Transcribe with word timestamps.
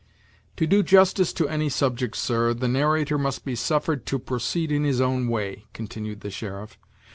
"To 0.57 0.65
do 0.65 0.81
justice 0.81 1.31
to 1.33 1.47
any 1.47 1.69
subject, 1.69 2.17
sir, 2.17 2.55
the 2.55 2.67
narrator 2.67 3.19
must 3.19 3.45
be 3.45 3.53
suffered 3.55 4.07
to 4.07 4.17
proceed 4.17 4.71
in 4.71 4.83
his 4.83 4.99
own 4.99 5.27
way," 5.27 5.67
continued 5.73 6.21
the 6.21 6.31
sheriff. 6.31 6.79